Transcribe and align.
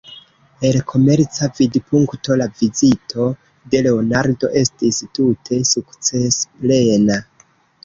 El 0.69 0.77
komerca 0.91 1.49
vidpunkto 1.59 2.37
la 2.43 2.47
vizito 2.61 3.27
de 3.75 3.83
Leonardo 3.89 4.51
estis 4.65 5.05
tute 5.21 5.63
sukcesplena. 5.75 7.23